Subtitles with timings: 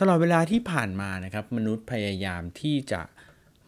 [0.00, 3.00] ตลอดเวลาที่ผ่านมานะครับ มนุษย์พยายามที่จะ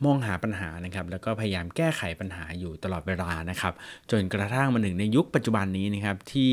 [0.05, 3.75] มองหาปัญหานะครับ แล้วก็พยายามแก้ไขปัญหาอยู่ตลอดเวลานะครับ
[4.11, 6.53] จนกระทั่งมาถึงในยุคปัจจุบันนี้นะครับ ที่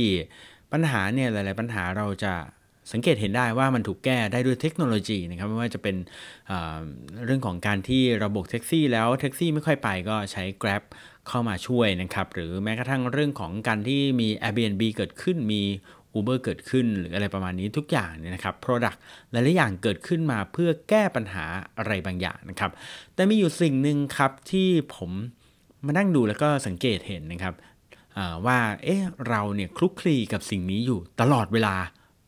[0.72, 2.34] ปัญหาเนี่ยหลาย ๆ ปัญหาเราจะ
[2.92, 5.96] สังเกตเห็นได้ว่ามันถูกแก้ได้ด้วยเทคโนโลยีนะครับไม่ว่าจะเป็น
[7.26, 10.84] เรื่องของการที่ระบบแท็กซี่แล้วแท็กซี่ไม่ค่อยไปก็ใช้ Grab
[11.28, 15.64] เข้ามาช่วยนะครับ หรือแม้กระทั่งเรื่องของการที่มี Airbnb เกิดขึ้นมี
[16.18, 18.98] Uber เกิดขึ้นหรืออะไรประมาณนี้ทุกอย่างเนี่ยนะครับ Product
[19.32, 21.46] หลายๆอย่างเกิดขึ้นมาเพื่อแก้ปัญหา
[21.78, 22.72] อะไรบางอย่างนะครับ
[23.14, 25.12] แต่มีอยู่สิ่งหนึ่งครับที่ผม
[25.86, 27.54] มานั่งดูแล้วก็สังเกตเห็นนะครับ
[28.46, 31.76] ว่าเอ๊ะเราเนี่ยคลุกคลีกับสิ่งนี้อยู่ตลอดเวลา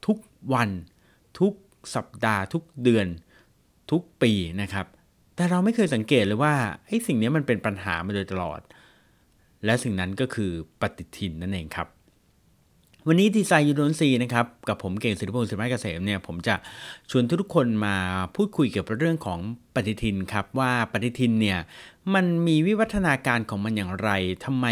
[0.06, 0.18] ทุก
[0.54, 0.70] วัน
[1.40, 1.54] ทุก
[1.96, 3.08] สัปดาห์ ทุกเดือน
[3.92, 4.86] ทุกปีนะครับ
[5.36, 6.54] แต่เราไม่เคยสังเกตเลยว่า
[6.88, 8.62] ไอ้สิ่งนี้มันเป็นปัญหามาโดยตลอด
[9.66, 11.88] และสิ่งนั้นก็คือปฏิทินนั่นเองครับ
[13.08, 16.56] วันนี้ดีไซน์ยูโดนซีนะครับ กับผมเก่งสิริพงศ์สิริมาเกษมเนี่ยผมจะ
[17.12, 17.96] ชวนทุกคนมา
[18.36, 19.40] พูดคุยเกี่ยวกับเรื่องของ
[19.76, 21.60] ปฏิทินครับ ว่าปฏิทินเนี่ย
[22.14, 24.10] มันมีวิวัฒนาการของมันอย่างไร
[24.46, 24.66] ทำไม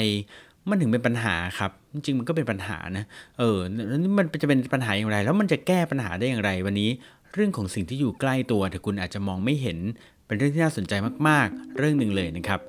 [0.70, 3.05] มันถึงเป็นปัญหาครับ จริงมันก็เป็นปัญหานะ
[3.39, 6.89] เออแล้วมันจะเป็นปัญหาอย่างไร แล้วมันจะแก้ปัญหาได้อย่างไร วันนี้
[7.33, 9.78] เรื่องของสิ่งที่อยู่ใกล้ตัว แต่คุณอาจจะมองไม่เห็น
[10.25, 10.94] เป็นเรื่องที่น่าสนใจ
[11.28, 12.59] มาก ๆ เรื่องหนึ่งเลยนะครับ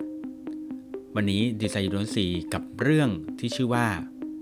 [1.16, 3.86] วันนี้ดีไซน์ยูโดนซีกับเรื่องที่ชื่อว่า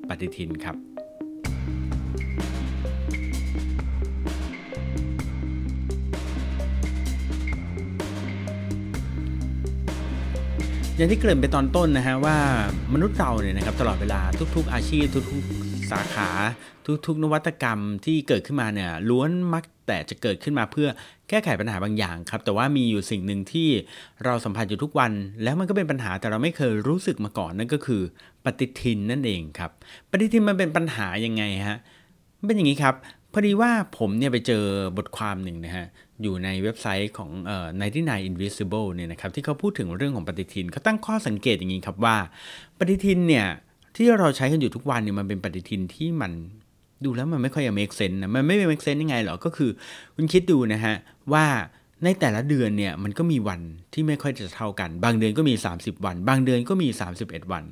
[0.08, 0.76] ปฏิทินครับ
[10.98, 12.36] อย่างที่เกริ่นไปตอนต้นนะฮะว่า
[12.94, 14.20] มนุษย์เราเนี่ยนะครับตลอดเวลา
[14.56, 16.28] ทุก ๆ อาชีพทุกๆสาขา
[17.06, 20.88] ทุกๆ นวัตกรรมที่เกิดขึ้นมาเนี่ยล้วนมักแต่จะเกิดขึ้นมาเพื่อ
[21.28, 23.68] แก้ไขปัญหาบางอย่างครับ แต่ว่ามีอยู่สิ่งหนึ่งที่
[24.24, 28.02] เราสัมผัสอยู่ทุกวัน แล้วมันก็เป็นปัญหาแต่เราไม่เคยรู้สึกมาก่อนนั่นก็คือ
[28.44, 29.70] ปฏิทินนั่นเองครับ
[30.10, 31.78] ปฏิทินมันเป็นปัญหายังไงฮะ
[32.46, 32.94] เป็นอย่างนี้ครับ
[33.32, 34.64] พอดีว่าผมเนี่ยไปเจอ
[34.96, 35.86] บทความหนึ่งนะฮะ
[36.22, 42.16] อยู่ในเว็บไซต์ของเอ่อ99 Invisible เนี่ยนะครับที่เขาพูดถึงเรื่องของปฏิทินเขาตั้งข้อสังเกตอย่างนี้ครับว่า
[42.78, 43.46] ปฏิทินเนี่ย
[43.96, 46.32] ที่เราใช้กันอยู่ทุกวันเนี่ยมันเป็นปฏิทินที่มัน
[47.04, 49.70] ดูแล้วมันไม่ค่อยจะ make sense นะมันไม่ make sense ยังไงหรอก็คือ
[50.14, 50.94] คุณคิดดูนะฮะ
[51.32, 51.46] ว่า
[52.04, 53.60] ในแต่ละเดือนเนี่ยมันก็มีวัน
[53.92, 56.88] ที่ไม่ค่อยจะเท่ากัน บางเดือนก็มี 30 วัน บางเดือนก็มี
[57.20, 57.64] 31 วัน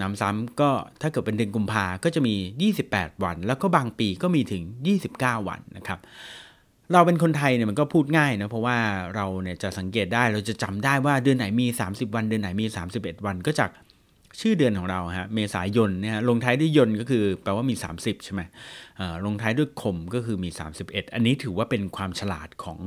[0.00, 0.70] น้ำซ้ำก็
[1.00, 4.62] ถ้าเกิดเป็นเดือนกุมภาก็จะมี 28 วัน แล้วก็บางปีก็มีถึง
[5.06, 5.98] 29 วันนะครับ
[6.92, 8.76] เราเป็นคนไทยเนี่ยมันก็พูดง่ายนะเพราะว่า
[9.14, 13.70] เราเนี่ยจะสังเกตได้เราจะจำได้ว่าเดือนไหนมี 30 วันเดือนไหนมี 31 วันก็จาก
[14.40, 18.40] ชื่อเดือนของเราฮะเมษายนเนี่ยลงท้ายด้วยยนก็คือแปลว่ามี 30 ใช่ไหม
[19.26, 20.50] ลงท้ายด้วยคมก็คือมี
[20.82, 22.78] 31 อันนี้ถือว่าเป็นความฉลาดของ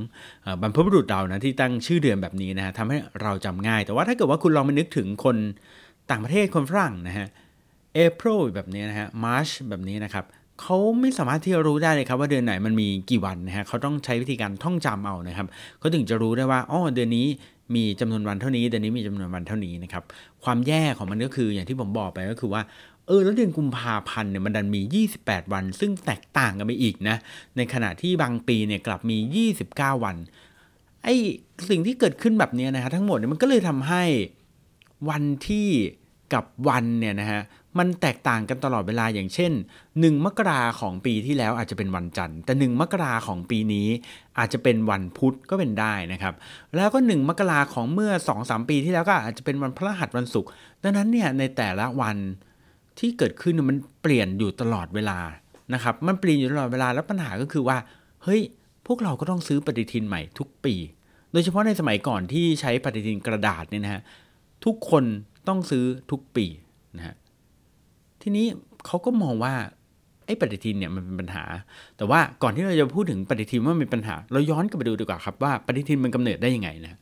[0.62, 5.36] บรรพบุรุษเรานะที่ตั้งชื่อเดือนแบบนี้นะฮะทำให้เราจำง่าย แต่ว่าถ้าเกิดว่าคุณลองไปนึกถึงคน
[6.12, 7.28] ต่างประเทศคนฝรั่งนะฮะ
[8.06, 10.26] April แบบนี้นะฮะ March แบบนี้นะครับ
[10.62, 15.48] เขาไม่สามารถที่จะรู้ได้เลยครับว่าเดือนไหนมันมีกี่วันนะฮะเขาต้องใช้วิธีการท่องจำเอานะครับ
[15.80, 17.28] เขาถึงจะรู้ได้ว่าอ๋อเดือนนี้
[17.76, 20.04] มีจำนวนวันเท่านี้เดือนนี้มีจำนวนวันเท่านี้นะครับ
[20.44, 22.62] ความแย่ของมันก็คืออย่างที่ผมบอกไปก็คือว่า
[23.08, 27.16] เออแล้วเดือนกุมภาพันธ์เนี่ยมันดันมี 28 วัน ซึ่งแตกต่างกันไปอีกนะ
[27.58, 30.16] ในขณะที่บางปีเนี่ยกลับมี 29 วัน
[31.04, 31.16] ไอ้
[31.70, 34.04] สิ่งที่เกิดขึ้นแบบนี้นะฮะทั้งหมดเนี่ยมันก็เลยทำให้
[35.10, 35.68] วันที่
[36.34, 37.42] กับวันเนี่ยนะฮะ
[37.78, 39.52] มันแตกต่างกันตลอดเวลาอย่างเช่น
[39.88, 43.88] 1 มกราของปีที่แล้วอาจจะเป็นวันจันทร์ แต่ 1 มกราของปีนี้
[44.38, 46.34] อาจจะเป็นวันพุธก็เป็นได้นะครับ
[46.76, 48.12] แล้วก็ 1 มกราของเมื่อ
[48.42, 50.50] 2-3 ปีที่แล้วก็อาจจะเป็นวันพฤหัสวันศุกร์
[50.84, 52.18] ดังนั้นเนี่ยในแต่ละวัน
[53.00, 55.20] ที่เกิดขึ้นมันเปลี่ยนอยู่ตลอดเวลา
[55.74, 57.78] นะครับ มันเปลี่ยนอยู่ตลอดเวลาแล้วปัญหาก็คือว่า
[58.24, 58.42] เฮ้ย
[58.88, 60.76] พวกเราก็ต้องซื้อปฏิทินใหม่ทุกปี
[61.32, 64.02] โดยเฉพาะในสมัยก่อนที่ใช้ปฏิทินกระดาษเนี่ยนะฮะ
[64.66, 65.04] ทุกคน
[65.48, 66.46] ต้องซื้อทุกปี
[66.98, 67.16] นะฮะ
[68.30, 68.48] ทีนี้
[68.86, 69.54] เขาก็มองว่า
[70.26, 71.44] ไอ้ปฏิทินเนี่ยมันเป็นปัญหา
[71.98, 77.00] แต่ว่าก่อนที่เราจะพูดถึงปฏิทินว่ามีปัญหา เราย้อนกลับไปดูดีกว่าครับว่าปฏิทินมันกำเนิดได้ยังไงนะ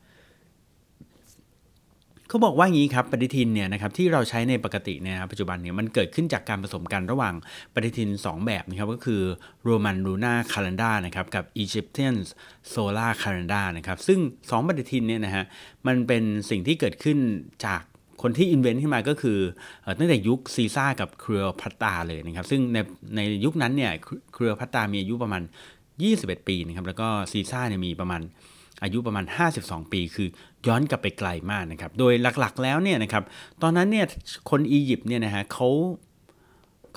[2.28, 7.34] เขาบอกว่างี้ครับปฏิทินเนี่ยนะครับที่เราใช้ในปกติเนี่ยปัจจุบันเนี่ยมันเกิดขึ้นจากการผสมกันระหว่าง
[7.74, 9.22] ปฏิทิน 2 แบบนะครับก็คือ
[9.68, 12.16] Roman Lunar Calendar นะครับกับ Egyptian
[12.72, 15.44] Solar Calendar นะครับซึ่ง 2 ปฏิทินเนี่ยนะฮะ
[15.86, 17.18] มันเป็นสิ่งที่เกิดขึ้น
[17.66, 17.82] จาก
[18.22, 19.38] คนที่อินเวนต์ขึ้นมาก็คือ
[19.98, 22.78] ตั้งแต่ยุคซีซ่ากับเครือพัตตาเลยนะครับ ซึ่งใน
[23.16, 23.92] ในยุคนั้นเนี่ย
[24.34, 25.42] เครือพัตตามีอายุประมาณ
[25.94, 28.22] 21 ปีนะครับแล้วก็ซีซ่าเนี่ยมีประมาณ
[28.82, 29.24] อายุประมาณ
[29.58, 30.28] 52 ปี คือ
[30.66, 33.24] ย้อนกลับไปไกลมากนะครับ โดยหลักๆแล้วเนี่ยนะครับ
[33.62, 34.06] ตอนนั้นเนี่ย
[34.50, 35.68] คนอียิปต์เนี่ยนะฮะเขา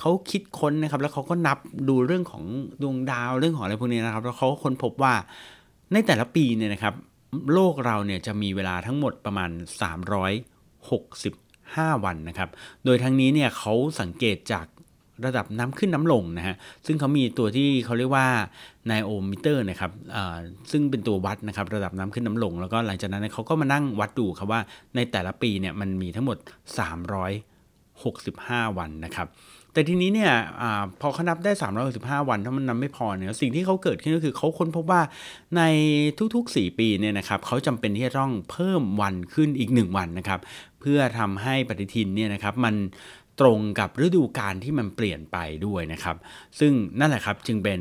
[0.00, 1.58] เขาคิดค้นนะครับ แล้วเขาก็นับ
[1.88, 2.44] ดูเรื่องของ
[2.82, 5.14] ดวงดาวเรื่องของอะไรพวกนี้นะครับ แล้วเขาค้นพบว่า
[5.92, 6.94] ในแต่ละปีเนี่ยนะครับ
[7.54, 9.50] โลกเราเนี่ยจะมีเวลาทั้งหมดประมาณ
[10.08, 12.48] 300 65 วันนะครับ
[12.84, 14.66] โดยทั้งนี้เนี่ยเขาสังเกตจาก
[15.26, 16.56] ระดับน้ำขึ้นน้ำลงนะฮะ
[16.86, 18.26] ซึ่งเขามีตัวที่เขาเรียกว่า
[18.86, 19.92] ไนโอมิเตอร์นะครับ
[20.70, 24.60] ซึ่งเป็นตัววัดนะครับระดับน้ำขึ้นน้ำลง แล้วก็หลังจากนั้นเขาก็มานั่งวัดดูครับว่า
[24.96, 26.36] ในแต่ละปีเนี่ยมันมีทั้งหมด
[27.96, 29.26] 365 วันนะครับ
[29.72, 30.62] แต่ทีนี้เนี่ยอ
[31.00, 31.52] พอเขานับได้
[31.90, 35.02] 365 วันถ้ามันนับไม่พอเนี่ยสิ่งที่เขาเกิดขึ้นก็คือเขาค้นพบว่า
[35.56, 35.62] ใน
[36.34, 40.40] ทุกๆ 4 ปีเนี่ยนะครับเขาจำเป็นที่จะต้องเพิ่มวันขึ้นอีก 1 วันนะครับ
[40.80, 42.74] เพื่อทำให้ปฏิทินเนี่ยนะครับมัน
[43.40, 45.36] ตรงกับฤดูกาลที่มันเปลี่ยนไป
[45.66, 46.16] ด้วยนะครับ
[46.58, 47.78] ซึ่งนั่นแหละครับจึงเป็น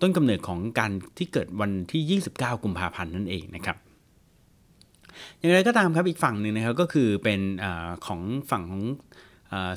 [0.00, 3.76] ต้นกำเนิดของการที่เกิดวันที่ 29 กุมภาพันธ์นั่นเองนะครับ
[5.38, 7.66] อย่างไรก็ตามครับอีกฝั่งหนึ่งนะครับก็คือเป็นอ
[8.06, 8.20] ของ
[8.50, 8.82] ฝั่งของ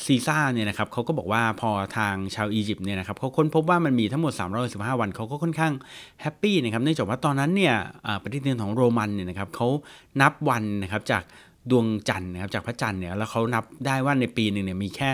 [0.05, 4.33] ซีซ่าเนี่ยนะครับเขาก็บอกว่าพอทางชาวอียิปต์เนี่ยนะครับเขาค้นพบว่ามันมีทั้งหมด
[4.67, 5.73] 315 วันเขาก็ค่อนข้าง
[6.21, 7.75] แฮปปี้นะครับเนื่องจากว่าตอนนั้นเนี่ย
[8.23, 9.67] ปฏิทินของโรมันเนี่ยนะครับเขา
[10.21, 11.23] นับวันนะครับจาก
[11.71, 15.09] ดวงจันทร์นะครับจากพระจันทร์เนี่ยแล้วเขานับได้ว่าในปีหนึ่งเนี่ยมีแค่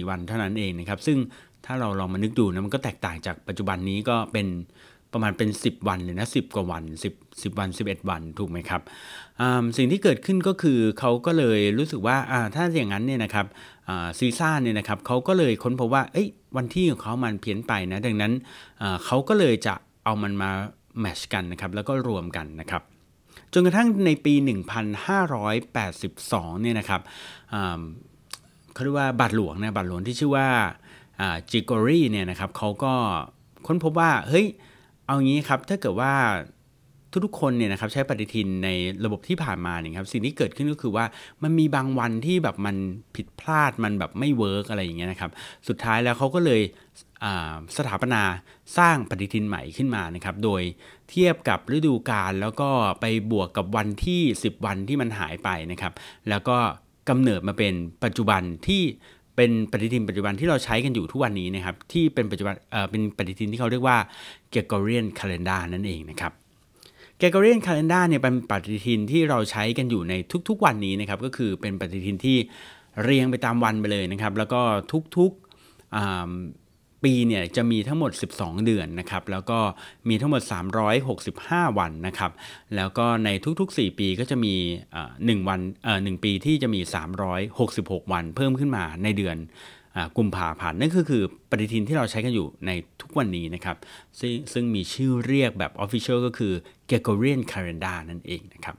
[0.00, 1.18] 354 วันเท่านั้นเองนะครับซึ่ง
[1.66, 4.46] ถ้าเราลองมานึกดูนะมันก็แตกต่างจากปัจจุบันนี้ก็เป็น
[5.12, 6.82] ประมาณเป็น 10 วันเลยนะ10กว่าวัน
[7.14, 8.82] 10 10 วัน 11 วันถูกไหมครับ
[9.76, 12.16] สิ่งที่เกิดขึ้นก็คือเขาก็เลยรู้สึกว่า
[12.54, 13.46] ถ้าอย่างนั้นเนี่ยนะครับ
[14.18, 16.02] ซีซ่าเนี่ยนะครับเขาก็เลยค้นพบว่า
[16.56, 18.32] วันที่ของเขามันเพี้ยนไปนะดังนั้น
[19.04, 19.74] เขาก็เลยจะ
[20.04, 20.50] เอามันมา
[21.00, 22.82] แมชกันนะครับแล้วก็รวมกันนะครับ
[23.52, 27.00] จนกระทั่งในปี 1582 เนี่ยนะครับ
[28.72, 30.48] เขาเรียกว่าบาทหลวงนะบาทหลวงที่ชื่อว่า
[31.50, 32.94] จิโกรีเนี่ยนะครับเขาก็
[33.66, 34.46] ค้นพบว่าเฮ้ย
[35.06, 36.12] เอางี้ครับถ้าเกิดว่า
[37.26, 38.68] ทุกๆคนเนี่ยนะครับใช้ปฏิทินใน
[39.04, 41.04] ระบบที่ผ่านมาเนี่ยครับสิ่งที่เกิดขึ้นก็คือว่า
[41.42, 42.76] มันมีบางวันที่แบบมัน
[43.16, 45.30] ผิดพลาดมันแบบไม่ work อะไรอย่างเงี้ยนะครับ
[45.68, 46.60] สุดท้ายแล้วเขาก็เลย
[47.76, 48.22] สถาปนา
[48.78, 50.62] สร้างปฏิทินใหม่ขึ้นมานะครับโดย
[51.10, 52.68] เทียบกับฤดูกาลแล้วก็
[53.00, 55.92] ไปบวกกับวันที่ 10 วันที่มันหายไปนะครับ
[56.28, 56.58] แล้วก็
[57.08, 57.74] กำเนิดมาเป็น
[58.04, 58.82] ปัจจุบันที่
[59.36, 63.98] เป็นปฏิทินปัจจุบันที่เราใช้กันอยู่ทุกวันนี้นะครับที่เป็นปัจจุบันเอ่อเป็นปฏิทินที่เขาเรียกว่า
[64.54, 66.32] Gregorian Calendar นั่นเองนะครับ
[67.20, 70.14] Gregorian Calendar เนี่ยเป็นปฏิทินที่เราใช้กันอยู่ใน
[70.48, 72.36] ทุกๆ วันนี้นะครับก็คือเป็นปฏิทินที่
[73.02, 74.60] เรียงไปตามวันไปเลยนะครับ แล้วก็
[75.16, 76.65] ทุกๆ
[77.06, 79.58] ปีเนี่ยจะมีทั้งหมด 12 เดือนนะครับ แล้วก็
[80.08, 80.42] มีทั้งหมด
[81.10, 82.30] 365 วันนะครับ
[82.76, 83.28] แล้วก็ใน
[83.60, 84.54] ทุกๆ 4 ปีก็จะมี
[85.26, 85.60] หนึ่งวัน
[86.04, 86.80] หนึ่งปีที่จะมี
[87.46, 89.36] 366 วันเพิ่มขึ้นมาในเดือน
[90.16, 92.70] กุมภาพันธ์นั่นก็คือปฏิทินที่เราใช้กันอยู่ใน
[93.00, 93.76] ทุกวันนี้นะครับ
[94.20, 96.52] ซึ่งซึ่งมีชื่อเรียกแบบ Official ก็คือ
[96.90, 98.76] Gregorian Calendar นั่นเองนะครับ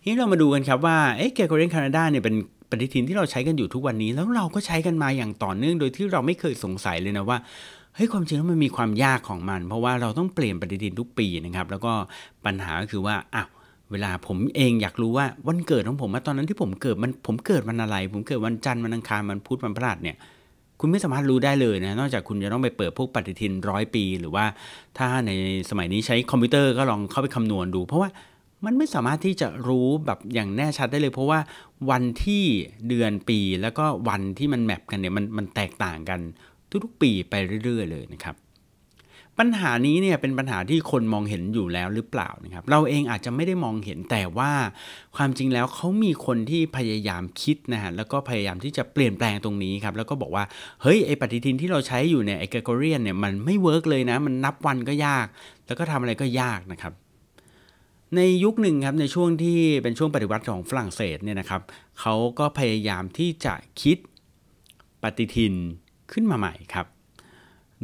[0.00, 2.36] ทีนี้เรามาดูกันครับว่าเอ๊ะ Gregorian Calendar เนี่ยเป็น
[2.70, 7.38] ปฏิทินที่เราใช้กันอยู่ทุกวันนี้ แล้วเราก็ใช้กันมาอย่างต่อเนื่องโดยที่เราไม่เคยสงสัยเลยนะว่า
[7.94, 11.92] เฮ้ยความจริงแล้วมันมีความยากของมัน เพราะว่าเราต้องเปลี่ยนปฏิทินทุกปีนะครับ แล้วก็
[12.44, 13.48] ปัญหาก็คือว่าอ้าว
[13.90, 20.16] เวลาผมเองอยากรู้ว่าวันเกิดของผมตอนนั้นที่ผมเกิดมันผมเกิดวันอะไร ผมเกิดวันจันทร์วันอังคารวันพุธวันพฤหัสเนี่ย
[20.80, 24.44] คุณไม่สามารถรู้ได้เลยนะ นอกจากคุณจะต้องไปเปิดพวกปฏิทินร้อยปี หรือว่า
[24.98, 25.30] ถ้าใน
[25.70, 28.08] สมัยนี้ใช้คอมพิวเตอร์ก็ลองเข้าไปคำนวณดู เพราะว่า
[28.64, 31.40] มันไม่สามารถที่จะรู้แบบอย่างแน่ชัดได้เลย เพราะว่า
[31.90, 32.44] วันที่
[32.88, 36.20] เดือนปีแล้วก็วันที่มันแมปกันเนี่ยมันมันแตกต่างกัน
[36.84, 37.34] ทุกๆปีไป
[37.64, 38.36] เรื่อย ๆ เลยนะครับ
[39.42, 44.52] ปัญหานี้เนี่ยเป็นปัญหาที่คนมองเห็นอยู่แล้วหรือเปล่านะครับ เราเองอาจจะไม่ได้มองเห็นแต่ว่า
[45.16, 50.44] ความจริงแล้วเขามีคนที่พยายามคิดนะฮะแล้วก็พยายามที่จะเปลี่ยนแปลงตรงนี้ครับแล้วก็บอกว่า
[50.82, 55.26] เฮ้ยไอปฏิทินที่เราใช้อยู่เนี่ยไอ Gregorian เนี่ยมันไม่ work เลยนะ มันนับวันก็ยาก
[55.66, 56.92] แล้วก็ทำอะไรก็ยากนะครับ
[58.16, 61.62] ในยุคหนึ่งครับในช่วงที่เป็นช่วงปฏิวัติของฝรั่งเศสเนี่ยนะครับ
[62.00, 63.96] เขาก็พยายามที่จะคิด
[65.02, 65.54] ปฏิทิน
[66.12, 66.86] ขึ้นมาใหม่ครับ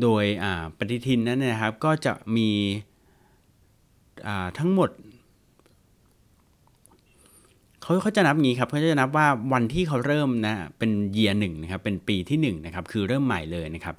[0.02, 0.24] โดย
[0.78, 2.50] ปฏิทินนั้นนะครับก็จะมี
[4.58, 4.90] ทั้งหมด
[7.82, 13.96] เขาเขาจะนับงี้ครับเขาจะนับว่าวันที่เขาเริ่มนะเป็นเยียหนึ่งนะครับเป็นปีที่1นะครับคือเริ่มใหม่เลยนะครับ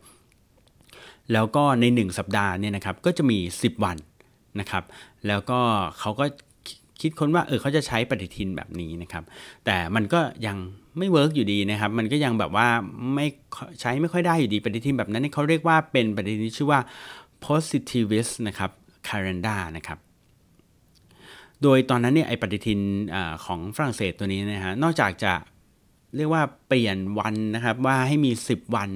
[1.33, 3.97] แล้วก็ใน 1 สัปดาห์เนี่ยนะครับก็จะมี 10 วัน
[4.59, 4.83] นะครับ
[5.27, 5.59] แล้วก็
[5.99, 6.25] เขาก็
[7.01, 9.23] คิดค้นว่าเออเขาจะใช้ปฏิทินแบบนี้นะครับ
[9.65, 10.57] แต่มันก็ยัง
[10.97, 12.67] ไม่ work อยู่ดีนะครับ มันก็ยังแบบว่า
[13.15, 13.27] ไม่
[13.81, 16.79] ใช้ไม่ค่อยได้อยู่ดีปฏิทินแบบนั้นเขาเรียกว่าเป็นปฏิทินชื่อว่า
[17.45, 18.71] positivist นะครับ
[19.07, 19.99] calendar นะครับ
[21.61, 25.33] โดยตอนนั้นเนี่ยไอปฏิทินของฝรั่งเศสตัวนี้นะฮะนอกจากจะ
[26.15, 28.89] เรียกว่าเปลี่ยนวันนะครับว่าให้มี 10 วัน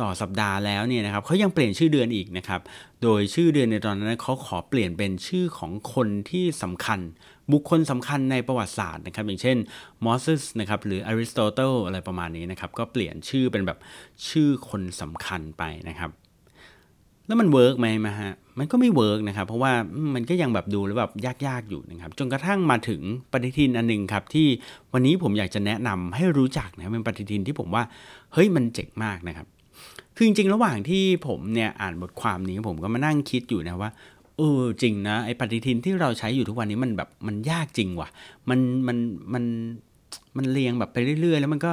[0.00, 2.60] ต่อสัปดาห์แล้วเนี่ยนะครับเขายังเปลี่ยนชื่อเดือนอีกนะครับ
[3.02, 7.00] โดยชื่อเดือนในตอนนั้นเขาขอเปลี่ยนเป็นชื่อของคนที่สำคัญ
[7.52, 9.56] บุคคลสำคัญในประวัติศาสตร์นะครับ อย่างเช่น
[10.04, 13.78] โมเสสนะครับหรืออริสโตเติลอะไรประมาณนี้นะครับ ก็เปลี่ยนชื่อเป็นแบบ
[14.28, 16.10] ชื่อคนสำคัญไปนะครับ
[17.26, 19.72] แล้วมัน work ไหมมาฮะ มันก็ไม่ work นะครับ เพราะว่า
[20.14, 21.12] มันก็ยังแบบดูแล้วแบบ
[21.46, 23.00] ยากๆอยู่นะครับ จนกระทั่งมาถึง
[23.32, 24.46] ปฏิทินอันหนึ่งครับ ที่
[24.92, 27.82] วันนี้ผมอยากจะแนะนำให้รู้จักนะเป็นปฏิทินที่ผมว่า
[28.32, 29.46] เฮ้ยมันเจ๋งมากนะครับ
[30.20, 33.90] คือจริงๆ ระหว่างที่ผมเนี่ยอ่านบทความนี้ผมก็มานั่งคิดอยู่นะว่า
[34.36, 38.08] เออจริงนะไอ้ปฏิทินที่เราใช้อยู่ทุกวันนี้มันแบบมันยากจริงว่ะ
[38.48, 38.96] มันมัน
[39.34, 39.44] มัน
[40.36, 41.72] มันเรียงแบบไปเรื่อย ๆ แล้วมันก็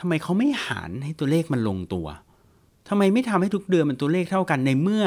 [0.00, 2.06] ทำไมเขาไม่หารให้ตัวเลขมันลงตัว
[2.88, 5.04] ทำไมไม่ทำให้ทุกเดือนมันตัวเลขเท่ากันในเมื่อ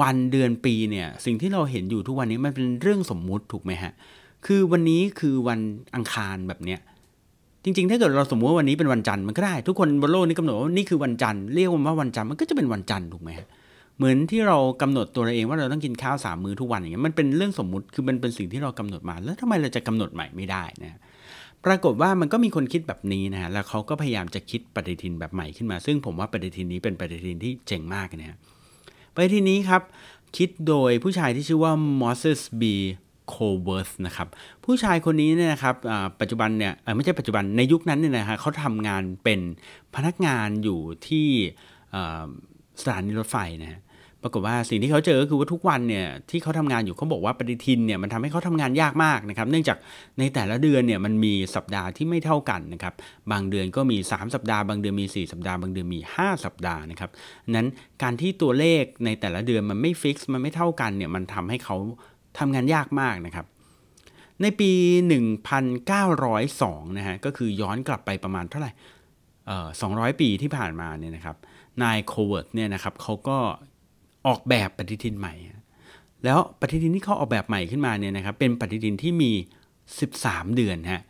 [0.00, 3.92] วันเดือนปีเนี่ย สิ่งที่เราเห็นอยู่ทุกวันนี้มันเป็นเรื่องสมมุติถูกไหมฮะ
[4.46, 5.60] คือวันนี้คือวัน
[5.94, 6.80] อังคารแบบเนี้ย
[7.64, 13.48] จริงๆ ถ้าเกิดเราสมมติว่าวันนี้เป็นวันจันทร์มันก็ได้ ทุกคนบนโลกนี้กำหนดว่านี่คือวันจันทร์เรียกว่าวันจันทร์มันก็จะเป็นวันจันทร์ถูกไหมฮะ
[13.96, 20.98] เหมือนที่เรากำหนดตัวเราเองว่าเราต้องกินข้าวสามมื้อทุกวันอย่างเงี้ยมันเป็นเรื่องสมมุติคือมันเป็นสิ่งที่เรากำหนดมา แล้วทำไมเราจะกำหนดใหม่ไม่ได้นะ
[21.64, 28.38] ปรากฏว่ามันก็มีคนคิดแบบนี้นะฮะแล้วเขาก็พยายามจะคิดปฏิทินแบบใหม่ขึ้นมา ซึ่งผมว่าปฏิทินนี้เป็นปฏิทินที่เจ๋งมากนะฮะ
[29.14, 29.82] ปฏิทินนี้ครับ
[30.36, 32.62] คิดโดยผู้ชายที่ชื่อว่า Moses B.
[32.64, 33.09] c
[33.46, 34.28] o w o r t h นะครับ
[34.64, 35.74] ผู้ชายคนนี้เนี่ยนะครับ
[36.20, 39.40] ปัจจุบันเนี่ยไม่ใช่ปัจจุบันในยุคนั้นเนี่ยนะฮะเขาทำงานเป็น
[39.94, 41.28] พนักงานอยู่ที่
[42.80, 43.80] สถานีรถไฟนะฮะ
[44.24, 49.78] ปรากฏว่าสิ่งที่เขาเจอก็คือว่าทุกวันเนี่ยที่เขาทำงานอยู่เขาบอกว่าปฏิทินเนี่ยมันทำให้เขาทำงานยากมากนะครับ เนื่องจาก
[50.18, 52.94] ในแต่ละเดือนเนี่ยมันมีสัปดาห์ที่ไม่เท่ากันนะครับ
[53.32, 57.10] บางเดือนก็มี 3 สัปดาห์ บางเดือนมี 4 สัปดาห์ บางเดือนมี 5 สัปดาห์นะครับ
[57.50, 57.68] นั้น
[58.02, 61.76] การที่ตัวเลขในแต่ละเดือนมันไม่ฟิกซ์มันไม่เท่ากันเนี่ยมันทำให้เขา
[62.38, 63.46] ทำงานยากมากนะครับ
[64.42, 64.70] ในปี
[66.20, 68.72] 1902 นะฮะ ก็คือย้อนกลับไปประมาณเท่าไหร่
[69.44, 71.36] 200ปีที่ผ่านมาเนี่ยนะครับ
[71.82, 73.38] นายโคเวิร์ตเนี่ยนะครับเขาก็
[74.26, 75.34] ออกแบบปฏิทินใหม่
[76.24, 79.32] แล้วปฏิทินที่เขาออกแบบใหม่ขึ้นมาเนี่ยนะครับ เป็นปฏิทินที่มี
[79.94, 81.02] 13 เดือนฮะ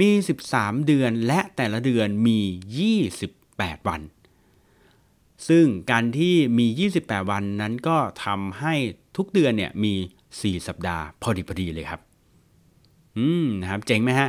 [0.00, 0.08] มี
[0.48, 2.38] 13 เดือนและแต่ละเดือนมี
[3.08, 4.00] 28 วัน
[5.48, 6.66] ซึ่งการที่มี
[6.98, 8.74] 28 วันนั้นก็ทำให้
[9.16, 9.94] ทุกเดือนเนี่ยมี
[10.42, 12.00] 4 สัปดาห์พอดีพอดีเลยครับ
[13.18, 14.28] อืมนะครับเจ๋งไหมฮะ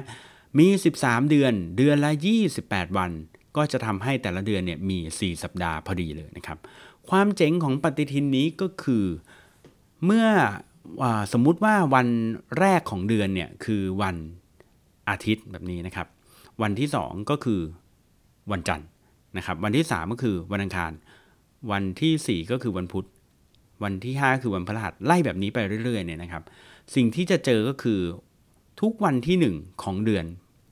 [0.59, 2.11] มี 13 เดือนเดือนละ
[2.53, 3.11] 28 วัน
[3.55, 6.57] ก็จะทำให้แต่ละเดือนเนี่ยมี 4 สัปดาห์พอดีเลยนะครับ
[7.09, 9.05] ความเจ๋งของปฏิทินนี้ก็คือ
[10.05, 10.27] เมื่อ
[11.03, 12.07] อสมมุติว่าวัน
[12.59, 14.15] แรกของเดือนเนี่ยคือวัน
[15.09, 16.07] อาทิตย์แบบนี้นะครับ
[16.61, 17.61] วันที่ 2 ก็คือ
[18.51, 18.87] วันจันทร์
[19.37, 20.91] นะครับ วันที่ 3 ก็คือวันอังคาร
[21.71, 23.07] วันที่ 4 ก็คือวันพุธ
[23.83, 26.43] วันที่ 5 คือวันพฤหัสไล่แบบนี้ไปเรื่อยๆเนี่ยนะครับ
[26.95, 27.99] สิ่งที่จะเจอก็คือ
[28.81, 30.25] ทุกวันที่ 1 ของเดือน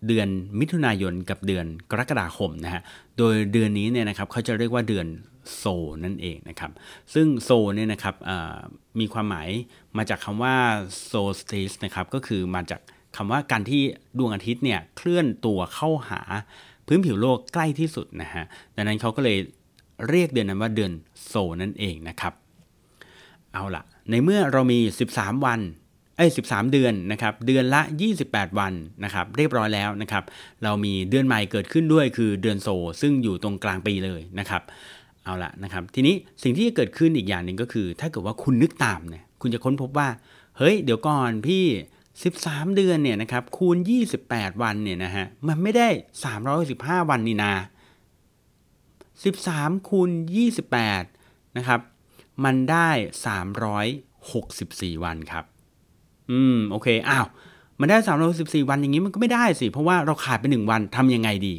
[0.07, 0.27] เดือน
[0.59, 2.81] มิถุนายนกับเดือนกรกฎาคมนะฮะ
[3.17, 5.05] โดยเดือนนี้เนี่ยนะครับเขาจะเรียกว่าเดือน
[5.55, 5.63] โซ
[6.03, 6.71] นั่นเองนะครับ
[7.13, 8.15] ซึ่งโซเนี่ยนะครับ
[8.99, 9.49] มีความหมาย
[9.97, 10.55] มาจากคำว่า
[11.05, 12.81] โซสติสนะครับก็คือมาจาก
[13.17, 13.81] คำว่าการที่
[14.17, 16.21] ดวงอาทิตย์เนี่ยเคลื่อนตัวเข้าหา
[16.87, 18.43] พื้นผิวโลกใกล้ที่สุดนะฮะ
[18.75, 19.37] ดังนั้นเขาก็เลย
[20.09, 20.91] เรียกเดือนนั้นว่าเดือน
[21.25, 22.33] โซนั่นเองนะครับ
[23.53, 24.79] เอาละในเมื่อเรามี
[25.13, 25.59] 13 วัน
[26.17, 27.81] เอ้ย13 เดือนนะครับ เดือนละ
[28.19, 28.73] 28 วัน
[29.03, 30.23] นะครับ เรียบร้อยแล้วนะครับ
[30.63, 32.67] เรามีเดือนใหม่เกิดขึ้นด้วยคือเดือนโซ
[33.01, 34.61] ซึ่งอยู่ตรงกลางปีเลยนะครับ
[35.25, 40.10] เอาละนะครับ ทีนี้สิ่งที่จะเกิดขึ้นอีกอย่างหนึ่งก็คือ ถ้าเกิดว่าคุณนึกตามเนี่ยคุณจะค้นพบว่า
[40.58, 41.63] เฮ้ย เดี๋ยวก่อนพี่
[42.15, 43.77] 13 เดือนเนี่ยนะครับคูณ
[44.20, 45.89] 28 วันเนี่ยนะฮะมันไม่ได้
[46.50, 47.53] 315 วันนี่นา
[49.25, 50.10] 13 คูณ
[50.84, 51.79] 28 นะครับ
[52.46, 52.89] มันได้
[54.12, 55.46] 364 วันครับ
[56.32, 57.27] อืม โอเค อ้าว
[57.79, 57.98] มันได้
[58.34, 61.55] 364 วันอย่างนี้มันก็ไม่ได้สิ เพราะว่าเราขาดไป 1 วันทำยังไงดี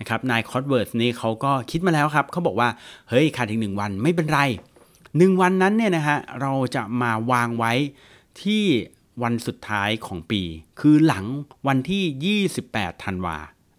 [0.00, 2.68] นะครับนายคอร์ดเวิร์สนี่เขาก็คิดมาแล้วครับเขาบอกว่า
[3.08, 4.40] เฮ้ยขาดอีกหนึ่งวันไม่เป็นไร
[4.92, 7.72] 1วันนั้นเนี่ยนะฮะเราจะมาวางไว้
[8.42, 8.64] ที่
[9.22, 10.42] วันสุดท้ายของปี
[10.80, 11.24] คือหลัง
[11.68, 13.36] วันที่ 28ธันวา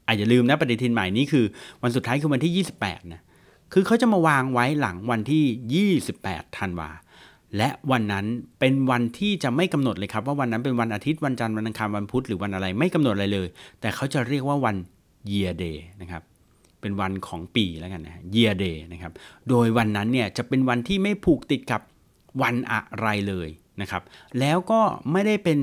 [0.08, 1.46] อาอย่าลืมนะปฏิทินใหม่นี้คือ
[1.84, 3.22] วันสุดท้ายคือวันที่ 28นะ
[3.74, 5.88] คือเขาจะมาวางไว้หลังวันที่
[6.26, 6.90] 28ธันวา
[7.58, 8.26] และวันนั้น
[8.60, 13.48] เป็นวันที่จะไม่กำหนดเลยครับ ว่าวันนั้นเป็นวันอาทิตย์วันจันทร์วันอังคารวันพุธหรือวันอะไรไม่กำหนดอะไรเลย
[13.82, 14.76] แต่เขาจะเรียกว่าวัน
[15.32, 16.24] year day นะครับ
[16.82, 19.14] เป็นวันของปีแล้วกันนะ year day นะครับ
[19.50, 21.82] โดยวันนั้นเนี่ยจะเป็นวันที่ไม่ผูกติดกับ
[22.42, 23.50] วันอะไรเลย
[23.82, 24.04] นะครับ
[24.40, 25.60] แล้วก็ไม่ได้เป็น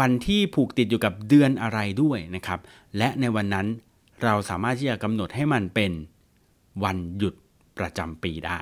[0.00, 2.60] วันที่ผูกติดอยู่กับเดือนอะไรด้วยนะครับ
[2.96, 3.66] และในวันนั้น
[4.24, 5.92] เราสามารถที่จะกำหนดให้มันเป็น
[6.84, 7.34] วันหยุด
[7.78, 8.58] ประจำปีได้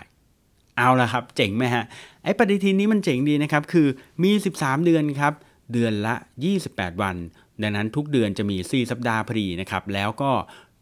[0.76, 1.85] เอาละครับ เจ๋งไหมฮะ
[2.25, 3.87] ไอ้ปฏิทินนี้มันเจ๋งดีนะครับ คือ
[4.23, 5.32] มี 13 เดือนครับ
[5.73, 6.14] เดือนละ
[6.58, 7.16] 28 วัน
[7.62, 10.30] ดังนั้นทุกเดือนจะมี 4 สัปดาห์พอดีนะครับ แล้วก็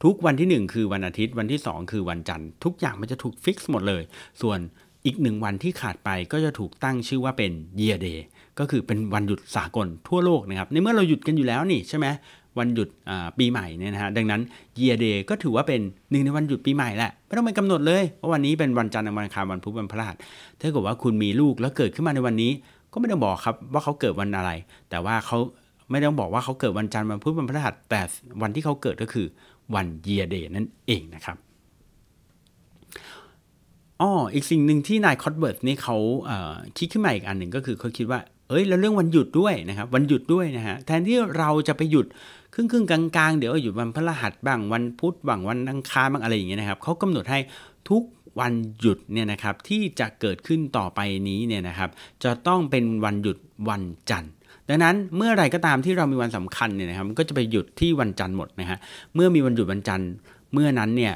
[0.04, 4.02] ทุกวันที่ 1 คือวันอาทิตย์วันที่ 2 คือวันจันทร์ทุกอย่างมันจะถูกฟิกซ์หมดเลย
[4.42, 4.58] ส่วน
[5.06, 8.20] อีกหนึ่งวันที่ขาดไปก็จะถูกตั้งชื่อว่าเป็น year day
[8.58, 12.06] ก็คือเป็นวันหยุดสากลทั่วโลกนะครับ ในเมื่อเราหยุดกันอยู่แล้วนี่ใช่ไหม
[12.58, 12.88] วันหยุด
[13.38, 14.40] ปีใหม่เนี่ยนะฮะดังนั้น
[14.80, 20.16] year day ก็ถือว่าเป็นหนึ่งในวันหยุดปีใหม่แหละไม่ต้องไปกำหนดเลยว่าวันนี้เป็นวันจันทร์วันอังคารวันพุธวันพฤหัส
[20.60, 22.50] ถ้าเกิดว่าคุณมีลูกแล้วเกิดขึ้นมาในวันนี้
[22.92, 24.50] ก็ไม่ต้องบอกครับว่าเขาเกิดวันอะไร
[24.90, 25.38] แต่ว่าเขา
[25.90, 28.00] ไม่ต้องบอกว่าเขาเกิดวันจันทร์วันพุธวันพฤหัสแต่
[28.42, 29.26] วันที่เขาเกิดก็คือ
[29.74, 31.36] วัน year day นั่นเองนะครับ
[34.00, 35.96] อ๋ออีกสิ่งหนึ่งที่นายคอตเบิร์ตนี่เขา
[36.78, 42.06] คิดขึ้นมาอีกอันหนึ่งก็คือเขาคิดว่าเอ้ยแล้วเรื่องวันหยุดด้วยนะครับ วันหยุดด้วยนะฮะแทนที่เราจะไปหยุด
[42.54, 47.38] ครึ่งครึ่งกลางๆเดี๋ยวหยุดวันพฤหัสบ้างวันพุธบ้างวันอังคารบ้างอะไรอย่างเงี้ยนะครับเขากำหนดให้
[47.90, 48.02] ทุก
[48.40, 51.90] วันหยุดเนี่ยนะครับที่จะเกิดขึ้นต่อไปนี้เนี่ยนะครับ
[52.24, 53.38] จะต้องเป็นวันหยุด
[53.68, 54.32] วันจันทร์
[54.68, 58.78] ดังนั้นเมื่อไรก็ตามที่เรามีวันสำคัญเนี่ยนะครับก็จะไปหยุดที่วันจันทร์หมดนะฮะ
[59.14, 60.10] เมื่อมีวันหยุดวันจันทร์
[60.52, 61.14] เมื่อนั้นเนี่ย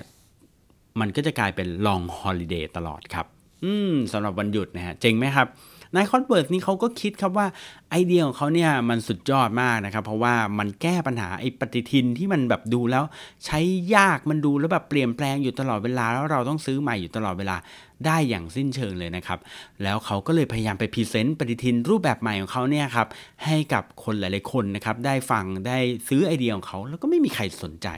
[1.00, 3.26] มันก็จะกลายเป็น long holiday ตลอดครับ
[3.64, 5.49] อืมสำหรับวันหยุดนะฮะเจ๋งไหมครับ
[5.95, 7.47] นายคอนเบิร์ตนี่เขาก็คิดครับว่า
[7.90, 13.04] ไอเดียของเขาเนี่ยมันสุดยอดมากนะครับ เพราะว่ามันแก้ปัญหาไอปฏิทินที่มันแบบดูแล้ว
[13.47, 13.59] ใช้
[13.97, 17.57] ยากมันดูแล้วแบบเปลี่ยนแปลงอยู่ตลอดเวลา แล้วเราต้องซื้อใหม่อยู่ตลอดเวลา
[18.06, 19.38] ได้อย่างสิ้นเชิงเลยนะครับ
[19.82, 23.08] แล้วเขาก็เลยพยายามไป present ปฏิทินรูปแบบใหม่ของเขาเนี่ยครับ
[23.44, 25.78] ให้กับคนหลาย ๆ คนนะครับได้ฟังได้
[26.08, 27.88] ซื้อไอเดียของเขา แล้วก็ไม่มีใครสนใจ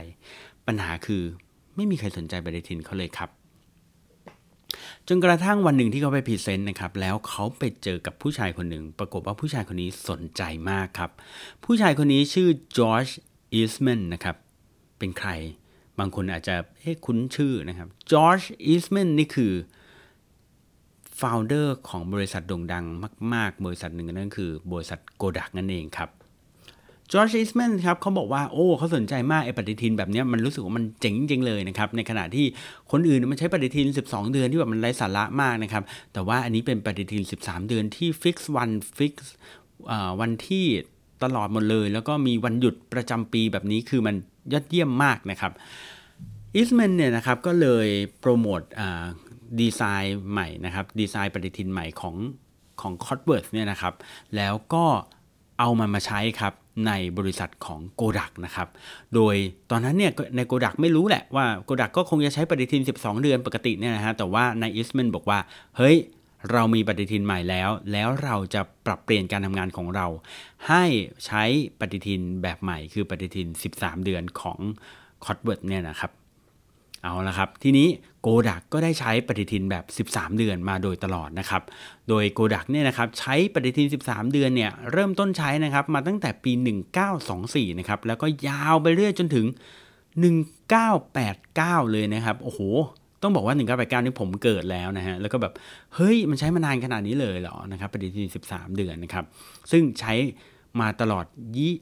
[0.67, 1.23] ปัญหาคือ
[1.75, 3.29] ไม่มีใครสนใจปฏิทินเขาเลยครับ
[5.07, 11.11] จนกระทั่งวันหนึ่งที่เขาไป present นะครับแล้วเขาไปเจอกับผู้ชายคนหนึ่ง ปรากฏว่าผู้ชายคนนี้สนใจมากครับ
[11.65, 13.07] ผู้ชายคนนี้ชื่อจอร์จ
[13.53, 14.35] อีสแมนนะครับ
[14.99, 15.29] เป็นใคร
[15.99, 19.53] บางคนอาจจะเฮ้ยคุ้นชื่อนะครับจอร์จอีสแมนนี่คือ
[21.19, 22.85] founder ของบริษัทโด่งดัง
[23.33, 26.09] มาก ๆ บริษัทหนึ่งนั่นคือบริษัทโกดักนั่นเองครับ
[27.11, 32.45] จอร์จอิสแมนครับเขาบอกว่าโอ้เขาสนใจมากไอ้ปฏิทินแบบนี้มันรู้สึกว่ามันเจ๋งจริงเลยนะครับในขณะที่
[32.91, 39.33] คนอื่นมันใช้ปฏิทิน 12 เดือนที่แบบมันไร้สาระมากนะครับแต่ว่าอันนี้เป็นปฏิทิน 13 เดือนที่ fix วัน fix
[40.19, 40.65] วันที่
[41.23, 44.15] ตลอดหมดเลย แล้วก็มีวันหยุดประจำปีแบบนี้คือมัน
[44.53, 45.51] ยอดเยี่ยมมากนะครับ
[46.55, 47.87] อิสแมนเนี่ยนะครับก็เลย
[48.19, 48.61] promote
[49.59, 52.15] design ใหม่นะครับ ดีไซน์ปฏิทินใหม่ของ
[52.81, 53.93] ของคอตส์เวิร์ธเนี่ยนะครับ
[54.35, 54.85] แล้วก็
[55.59, 56.53] เอามันมาใช้ครับ
[56.87, 58.67] ในบริษัทของโกดักนะครับ
[59.15, 59.35] โดย
[59.71, 65.39] ตอนนั้นเนี่ยในโกดักไม่รู้แหละว่าโกดักก็คงจะใช้ปฏิทิน 12 เดือนปกติเนี่ยนะฮะ แต่ว่านายอิสแมนบอกว่า
[65.77, 65.97] เฮ้ย
[66.51, 70.07] เรามีปฏิทินใหม่แล้ว แล้วเราจะปรับเปลี่ยนการทำงานของเรา
[70.67, 70.83] ให้
[71.25, 71.43] ใช้
[71.79, 74.59] ปฏิทินแบบใหม่ คือปฏิทิน 13 เดือนของ
[75.25, 76.11] คอตส์เวิร์ธเนี่ยนะครับ
[77.03, 77.87] เอาละครับ ทีนี้
[78.21, 81.61] โกดักก็ได้ใช้ปฏิทินแบบ 13 เดือนมาโดยตลอดนะครับ
[82.09, 86.51] โดยโกดักเนี่ยนะครับใช้ปฏิทิน 13 เดือนเนี่ยเริ่มต้นใช้นะครับมาตั้งแต่ปี
[87.15, 89.45] 1924 นะครับ แล้วก็ยาวไปเรื่อยจนถึง
[90.69, 92.59] 1989 เลยนะครับ โอ้โห
[93.21, 95.53] ต้องบอกว่า 1989 นี่ผมเกิดแล้วนะฮะ แล้วก็แบบ
[95.95, 99.25] เฮ้ย มันใช้มานานขนาดนี้เลยเหรอ นะครับ ปฏิทิน 13 เดือนนะครับ
[99.71, 100.13] ซึ่งใช้
[100.81, 101.25] มาตลอด
[101.57, 101.73] ยี่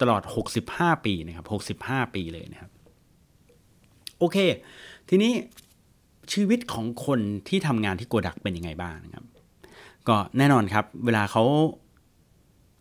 [0.00, 0.22] ตลอด
[0.64, 2.70] 65 ปีนะครับ 65 ปีเลยนะครับ
[4.18, 4.36] โอเค
[5.08, 5.32] ทีนี้
[6.32, 9.24] ชีวิตของคนที่ทำงานที่โกดักเป็นยังไงบ้างนะครับ
[10.08, 11.44] ก็แน่นอนครับ เวลาเขา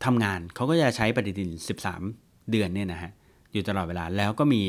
[0.05, 1.49] ทำงานเขาก็จะใช้ปฏิทิน
[1.99, 3.11] 13 เดือนเนี่ยนะฮะ
[3.53, 4.61] อยู่ตลอดเวลาแล้วก็มี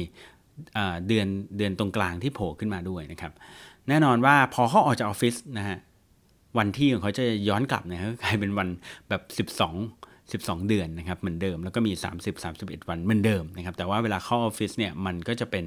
[1.07, 1.27] เดือน
[1.57, 3.33] เดือนตรงกลางที่โผล่ขึ้นมาด้วยนะครับ
[3.89, 5.79] แน่นอนว่าพอเขาออกจากออฟฟิศนะฮะ
[6.59, 8.69] วันที่ของเขาจะย้อนกลับนะฮะกลายเป็นวัน
[9.09, 9.23] แบบ
[9.93, 15.65] 12 12 เดือนนะครับเหมือนเดิมแล้วก็มี 30 31 วันเหมือนเดิมนะครับแต่ว่าเวลาเข้าออฟฟิศเนี่ยมันก็จะเป็น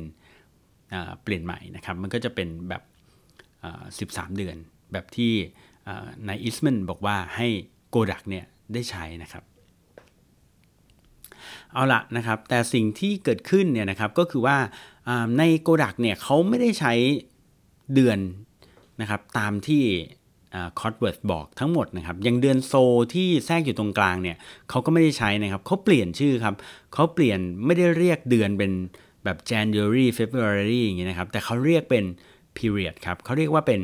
[1.23, 2.83] เปลี่ยนใหม่นะครับ มันก็จะเป็นแบบ
[4.11, 4.57] 13 เดือน
[4.91, 5.33] แบบที่
[6.27, 7.47] นายอิสมันบอกว่าให้
[7.89, 9.43] โกดักเนี่ยได้ใช้นะครับ
[11.73, 14.57] เอาละนะครับ แต่สิ่งที่เกิดขึ้นเนี่ยนะครับก็คือว่า
[15.37, 16.93] ในโกดักเนี่ยเขาไม่ได้ใช้
[17.93, 18.19] เดือน
[19.01, 19.83] นะครับตามที่
[20.79, 22.73] คอตส์เวิร์ธบอกทั้งหมดนะครับอย่างเดือน Sol
[23.13, 24.37] ที่แทรกอยู่ตรงกลางเนี่ย
[24.69, 26.55] เขาก็ไม่ได้ใช้นะครับเขาเปลี่ยนชื่อครับ
[26.93, 28.71] เขาเปลี่ยนไม่ได้เรียกเดือนเป็น
[29.23, 32.05] แบบ January February อย่างเงี้ยนะครับ แต่เขาเรียกเป็น
[32.57, 33.81] period ครับเขาเรียกว่าเป็น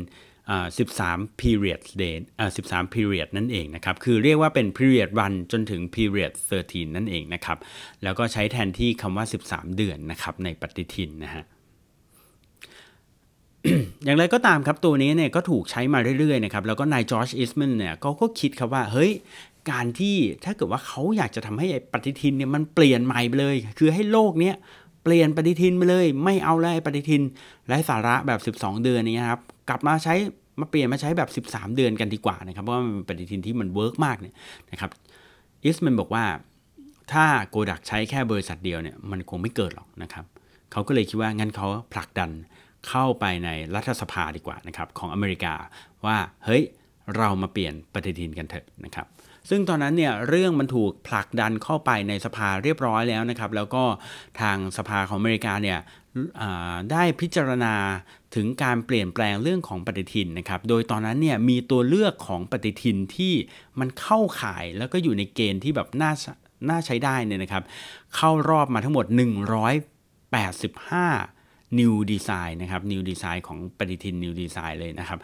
[0.78, 2.16] 13 period day
[2.56, 6.32] 13 period นั่นเองนะครับ คือเรียกว่าเป็น period 1 จนถึง period
[6.64, 7.58] 13 นั่นเองนะครับ
[8.02, 11.44] แล้วก็ใช้แทนที่คำว่า 13 เดือนนะครับในปฏิทินนะฮะ
[14.04, 19.10] อย่างไรก็ตามครับตัวนี้เนี่ยก็ถูกใช้มาเรื่อยๆนะครับแล้วก็นายจอร์จอิสแมนเนี่ยก็ก็คิดครับว่า เฮ้ย
[19.70, 24.56] การที่ถ้าเกิดว่าเขาอยากจะทำให้ปฏิทินเนี่ยมันเปลี่ยนใหม่ไปเลย คือให้โลกเนี้ย
[25.12, 27.22] ลี่ยนปฏิทินไปเลย ไม่เอาแล้วปฏิทิน
[27.66, 30.14] ไร้สาระแบบ 12 เดือนนี้ครับกลับมาใช้
[30.60, 34.34] มาเปลี่ยนมาใช้แบบ 13 เดือนกันดีกว่านะครับเพราะว่ามันเป็นปฏิทินที่มัน work มากเนี่ย
[34.70, 34.90] นะครับ
[35.64, 36.24] อิสแมนบอกว่า
[37.12, 40.24] ถ้าโกดักใช้แค่บริษัทเดียวเนี่ยมันคงไม่เกิดหรอกนะครับ
[40.72, 42.30] เขาก็เลยคิดว่างั้นเขาผลักดัน
[42.88, 45.54] เข้าไปในรัฐสภาดีกว่านะครับของอเมริกา
[46.06, 46.62] ว่าเฮ้ย
[47.16, 49.06] เรามาเปลี่ยนปฏิทินกันเถอะนะครับ
[49.48, 53.84] ซึ่งตอนนั้นเนี่ยเรื่องมันถูกผลักดันเข้าไปในสภาเรียบร้อยแล้วนะครับ แล้วก็
[54.40, 55.78] ทางสภาของอเมริกาเนี่ย
[56.92, 57.74] ได้พิจารณา
[58.34, 63.34] ถึงการเปลี่ยนแปลงเรื่องของปฏิทินนะครับ โดยตอนนั้นเนี่ยมีตัวเลือกของปฏิทินที่
[63.80, 66.12] มันเข้าข่ายแล้วก็อยู่ในเกณฑ์ที่แบบน่า
[66.68, 67.62] น่าใช้ได้เนี่ยนะครับ
[68.16, 69.16] เข้ารอบมาทั้งหมด 185
[71.78, 75.18] New Design นะครับ New Design ของปฏิทิน New Design เลยนะครับ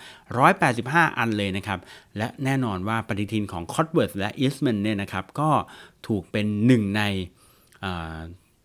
[0.57, 1.79] 185 อันเลยนะครับ
[2.17, 5.51] และแน่นอนว่าปฏิทินของ c o t w o r t h และ Eastman เนี่ยนะครับก็
[6.09, 7.03] ถูกเป็นหนึ่งใน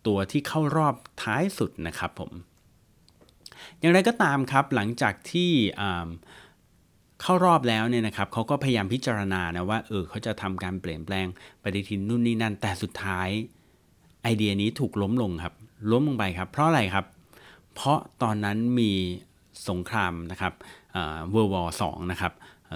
[0.06, 2.30] ตัวที่เข้ารอบท้ายสุดนะครับผม
[3.78, 5.50] อย่างไรก็ตามครับหลังจากที่
[7.22, 11.26] เข้ารอบแล้วเนี่ยนะครับเขาก็พยายามพิจารณานะว่าเออเขาจะทำการเปลี่ยนแปลง
[11.62, 13.28] ปฏิทินนู่นนี่นั่น แต่สุดท้าย
[14.22, 15.54] ไอเดียนี้ถูกล้มลงครับ
[15.90, 17.04] ล้มลงไปครับ เพราะอะไรครับ
[17.74, 18.92] เพราะตอนนั้นมี
[19.68, 20.52] สงครามนะครับ
[21.30, 22.34] เวิร์วอร์สองนะครับ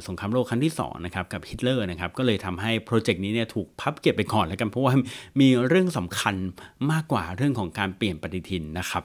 [0.09, 4.93] สงครามโลกครั้งที่2นะครับกับฮิตเลอร์นะครับก็เลยทำให้ project นี้เนี่ยถูกพับเก็บไปก่อนแล้วกันเพราะว่า
[5.41, 6.35] มีเรื่องสำคัญ
[6.91, 9.05] มากกว่าเรื่องของการเปลี่ยนปฏิทินนะครับ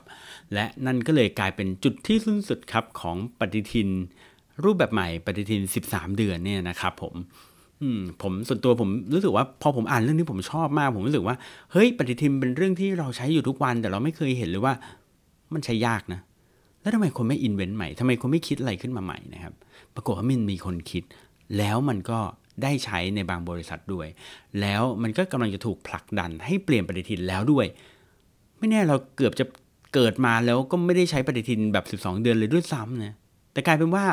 [0.53, 3.89] และนั่นก็เลยกลายเป็นจุดที่สิ้นสุดครับของปฏิทิน
[4.63, 7.15] รูปแบบใหม่ปฏิทิน 13 เดือนเนี่ยนะครับผม
[8.21, 11.35] ผมส่วนตัวผมรู้สึกว่าพอผมอ่านเรื่องนี้ผมชอบมาก ผมรู้สึกว่า
[11.71, 14.73] เฮ้ยปฏิทินเป็นเรื่องที่เราใช้อยู่ทุกวัน แต่เราไม่เคยเห็นเลยว่า
[15.53, 16.21] มันใช้ยากนะ
[16.81, 19.53] แล้วทำไมคนไม่อินเวนต์ใหม่ทำไมคนไม่คิดอะไรขึ้นมาใหม่นะครับ
[19.95, 21.03] ปรากฏว่ามันมีคนคิด
[21.57, 22.19] แล้วมันก็
[22.63, 24.07] ได้ใช้ในบางบริษัทด้วย
[24.61, 27.65] แล้วมันก็กำลังจะถูกผลักดันให้เปลี่ยนปฏิทินแล้วด้วย
[28.57, 29.45] ไม่แน่เราเกือบจะ
[29.93, 33.13] เกิดมาแล้วก็ไม่ได้ใช้ปฏิทินแบบ 12 เดือนเลยด้วยซ้ำนะ
[33.53, 34.05] แต่กลายเป็นว่า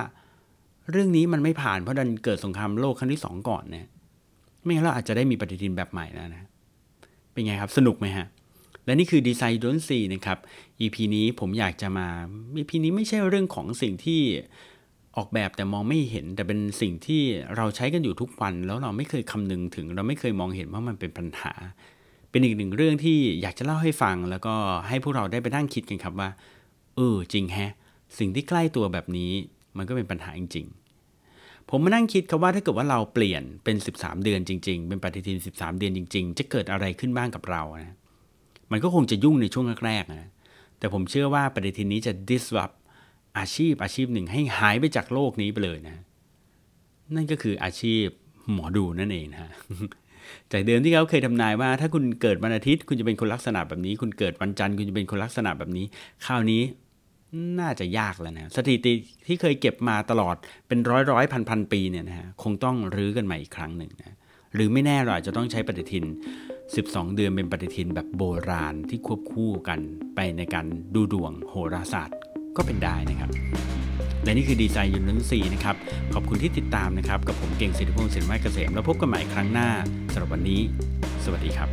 [0.90, 3.88] เรื่องนี้มันไม่ผ่านเพราะดันเกิดสงครามโลกครั้งที่2ก่อนนะ
[4.62, 6.48] ไม่งั้นเราอาจจะได้มีปฏิทินแบบใหม่แล้วนะ
[7.32, 8.26] เป็นไงครับ สนุกไหมฮะ
[8.86, 10.38] และนี่คือดีไซน์ดนซีนะครับ
[10.80, 12.08] EP นี้ผมอยากจะมา
[12.56, 14.20] EP นี้ไม่ใช่เรื่องของสิ่งที่
[15.16, 17.22] ออกแบบแต่มองไม่เห็น แต่เป็นสิ่งที่
[17.56, 21.52] เราใช้กันอยู่ทุกวัน แล้วเราไม่เคยคำนึงถึง เราไม่เคยมองเห็นว่ามันเป็นปัญหา
[22.30, 24.54] เป็นอีกหนึ่งเรื่องที่อยากจะเล่าให้ฟัง แล้วก็
[24.88, 26.30] ให้พวกเราได้ไปนั่งคิดกันครับว่า
[26.96, 27.72] เออจริงแฮะ
[28.18, 29.32] สิ่งที่ใกล้ตัวแบบนี้
[29.76, 30.66] มันก็เป็นปัญหาจริง
[31.18, 37.96] ๆ ผมมานั่งคิดครับว่าถ้าเกิดว่าเราเปลี่ยนเป็น 13 เดือนจริง ๆ เป็นปฏิทิน 13 เดือนจริง ๆ จะเกิดอะไรขึ้นบ้างกับเรานะ
[38.72, 40.30] มันก็คงจะยุ่งในช่วงแรกๆนะ
[40.78, 42.76] แต่ผมเชื่อว่าปฏิทินนี้จะ disrupt
[43.38, 45.96] อาชีพอาชีพหนึ่งให้หายไปจากโลกนี้ไปเลยนะ
[47.14, 48.04] นั่นก็คืออาชีพ
[48.52, 49.52] หมอดูนั่นเองนะ
[50.52, 55.86] จากเดิมที่เขาเคยทำนายว่า ถ้าคุณเกิดวันอาทิตย์ คุณจะเป็นคนลักษณะแบบนี้ คุณเกิดวันจันทร์คุณจะเป็นคนลักษณะแบบนี้
[56.26, 56.62] คราวนี้
[57.60, 58.92] น่าจะยากแล้วนะสถิติ
[59.26, 60.36] ที่เคยเก็บมาตลอด
[60.68, 64.16] เป็นร้อยร้อยพันพันปีเนี่ยนะฮะคงต้องรื้อกันใหม่อีกครั้งหนึ่งนะ
[64.54, 66.04] หรือไม่แน่เราอาจจะต้องใช้ปฏิทิน
[66.74, 69.80] 12 เดือนเป็นปฏิทินแบบโบราณที่ควบคู่กัน
[70.14, 72.16] ไปในการดูดวงโหราศาสตร์
[72.56, 73.30] ก็เป็นได้นะครับ
[74.24, 75.76] และนี่คือดีไซน์ยูนินซีนะครับ
[76.14, 79.68] ขอบคุณที่ติดตามนะครับ กับผมเก่งสิทธิพงศ์สินไม้เกษม แล้วพบกันใหม่ครั้งหน้า
[80.12, 80.60] สำหรับวันนี้
[81.24, 81.68] สวัสดีครับ